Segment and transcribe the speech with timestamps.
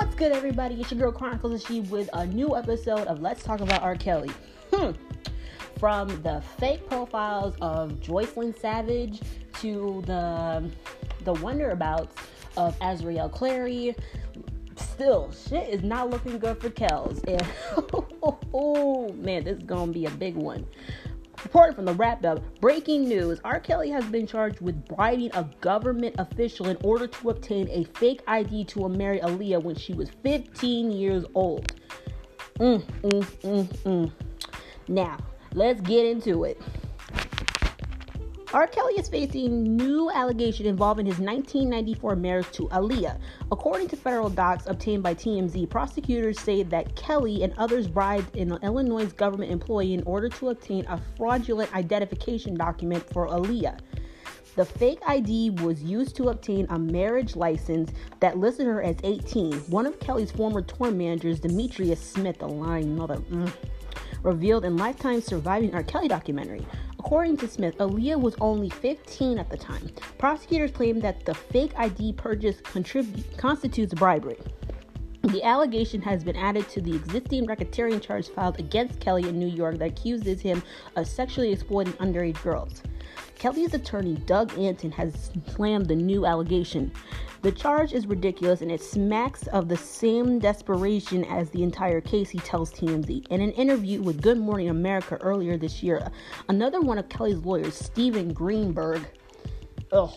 [0.00, 0.80] What's good, everybody?
[0.80, 3.96] It's your girl Chronicles of She with a new episode of Let's Talk About R.
[3.96, 4.30] Kelly.
[4.72, 4.92] Hmm.
[5.76, 9.20] From the fake profiles of Joycelyn Savage
[9.54, 10.70] to the
[11.24, 12.14] the wonderabouts
[12.56, 13.96] of Azriel Clary,
[14.76, 17.20] still shit is not looking good for Kells.
[17.26, 17.42] And
[18.54, 20.64] oh man, this is gonna be a big one.
[21.44, 23.60] Reported from the Rap-Up, breaking news R.
[23.60, 28.22] Kelly has been charged with bribing a government official in order to obtain a fake
[28.26, 31.72] ID to marry Aaliyah when she was 15 years old.
[32.58, 34.12] Mm, mm, mm, mm.
[34.88, 35.16] Now,
[35.54, 36.60] let's get into it.
[38.54, 38.66] R.
[38.66, 43.18] Kelly is facing new allegation involving his 1994 marriage to Aaliyah.
[43.52, 48.58] According to federal docs obtained by TMZ, prosecutors say that Kelly and others bribed an
[48.62, 53.80] Illinois government employee in order to obtain a fraudulent identification document for Aaliyah.
[54.56, 59.52] The fake ID was used to obtain a marriage license that listed her as 18.
[59.68, 63.52] One of Kelly's former tour managers, Demetrius Smith, the lying mother, mm,
[64.22, 65.82] revealed in Lifetime's Surviving R.
[65.82, 66.66] Kelly documentary.
[67.08, 69.88] According to Smith, Aaliyah was only 15 at the time.
[70.18, 72.60] Prosecutors claim that the fake ID purchase
[73.38, 74.36] constitutes bribery.
[75.28, 79.46] The allegation has been added to the existing racketeering charge filed against Kelly in New
[79.46, 80.62] York that accuses him
[80.96, 82.82] of sexually exploiting underage girls.
[83.34, 86.90] Kelly's attorney, Doug Anton, has slammed the new allegation.
[87.42, 92.30] The charge is ridiculous and it smacks of the same desperation as the entire case,
[92.30, 93.26] he tells TMZ.
[93.28, 96.10] In an interview with Good Morning America earlier this year,
[96.48, 99.06] another one of Kelly's lawyers, Steven Greenberg,
[99.92, 100.14] ugh,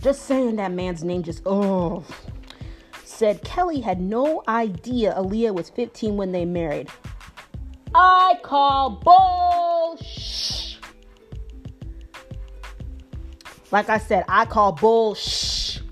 [0.00, 2.02] just saying that man's name just, ugh,
[3.20, 6.88] said Kelly had no idea Aaliyah was 15 when they married.
[7.94, 8.98] I call
[9.98, 10.78] bullshit.
[13.70, 15.82] Like I said, I call bullshit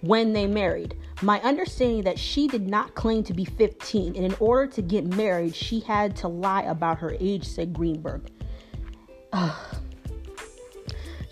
[0.00, 0.96] when they married.
[1.22, 5.04] My understanding that she did not claim to be 15, and in order to get
[5.14, 8.32] married, she had to lie about her age, said Greenberg.
[9.32, 9.76] Ugh.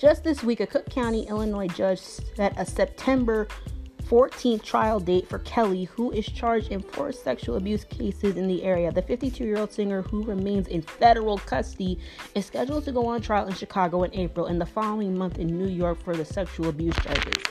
[0.02, 3.46] Just this week, a Cook County, Illinois judge set a September
[4.06, 8.64] 14th trial date for Kelly, who is charged in four sexual abuse cases in the
[8.64, 8.90] area.
[8.90, 12.00] The 52 year old singer, who remains in federal custody,
[12.34, 15.56] is scheduled to go on trial in Chicago in April and the following month in
[15.56, 17.44] New York for the sexual abuse charges.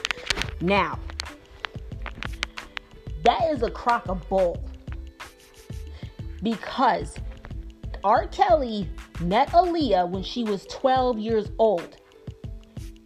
[0.59, 0.99] Now,
[3.23, 4.61] that is a crock of bull
[6.43, 7.15] because
[8.03, 8.27] R.
[8.27, 8.89] Kelly
[9.21, 11.95] met Aaliyah when she was 12 years old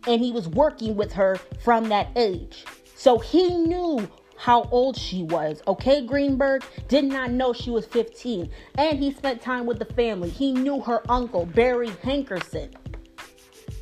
[0.07, 2.65] and he was working with her from that age.
[2.95, 4.07] So he knew
[4.37, 5.61] how old she was.
[5.67, 8.49] Okay, Greenberg did not know she was 15.
[8.77, 10.29] And he spent time with the family.
[10.29, 12.73] He knew her uncle, Barry Hankerson.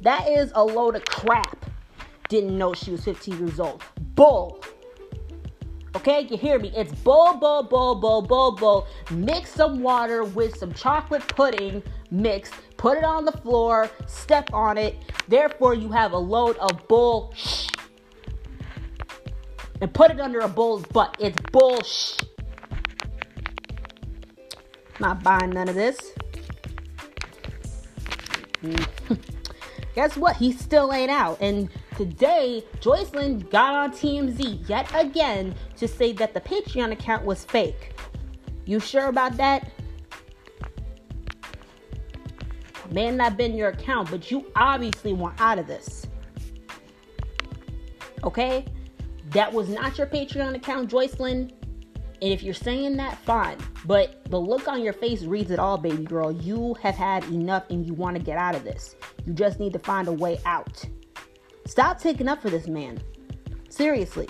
[0.01, 1.65] That is a load of crap.
[2.29, 3.83] Didn't know she was 15 years old.
[4.15, 4.63] Bull.
[5.95, 6.71] Okay, you hear me?
[6.75, 8.87] It's bull, bull, bull, bull, bull, bull.
[9.11, 12.51] Mix some water with some chocolate pudding mix,
[12.83, 14.97] put it on the floor, step on it.
[15.29, 17.33] Therefore, you have a load of bull
[19.79, 21.15] and put it under a bull's butt.
[21.17, 22.27] It's bullshit.
[24.99, 26.11] Not buying none of this.
[29.95, 30.35] Guess what?
[30.35, 31.37] He still ain't out.
[31.39, 37.45] And today, Joycelyn got on TMZ yet again to say that the Patreon account was
[37.45, 37.93] fake.
[38.65, 39.71] You sure about that?
[42.93, 46.05] May not been your account, but you obviously want out of this.
[48.23, 48.65] Okay?
[49.31, 51.51] That was not your Patreon account, Joycelyn.
[52.21, 53.57] And if you're saying that, fine.
[53.85, 56.31] But the look on your face reads it all, baby girl.
[56.31, 58.95] You have had enough and you want to get out of this.
[59.25, 60.85] You just need to find a way out.
[61.65, 63.01] Stop taking up for this man.
[63.69, 64.29] Seriously.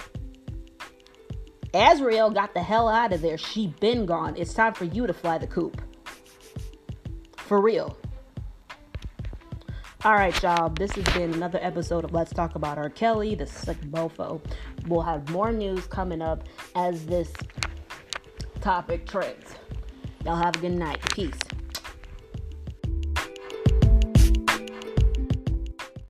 [1.73, 3.37] Azriel got the hell out of there.
[3.37, 4.35] She been gone.
[4.37, 5.81] It's time for you to fly the coop.
[7.35, 7.97] For real.
[10.05, 10.67] All right, y'all.
[10.67, 12.89] This has been another episode of Let's Talk About R.
[12.89, 14.41] Kelly, the sick bofo.
[14.85, 16.43] We'll have more news coming up
[16.75, 17.31] as this
[18.59, 19.55] topic trends.
[20.25, 20.99] Y'all have a good night.
[21.11, 21.39] Peace.